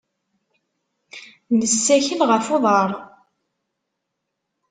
[1.57, 2.89] Nessakel ɣef uḍar.